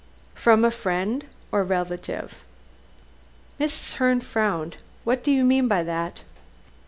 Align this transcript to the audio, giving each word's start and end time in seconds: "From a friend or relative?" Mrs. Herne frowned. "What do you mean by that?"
"From 0.33 0.65
a 0.65 0.71
friend 0.71 1.25
or 1.51 1.63
relative?" 1.63 2.33
Mrs. 3.59 3.93
Herne 3.97 4.21
frowned. 4.21 4.77
"What 5.03 5.23
do 5.23 5.29
you 5.31 5.43
mean 5.43 5.67
by 5.67 5.83
that?" 5.83 6.21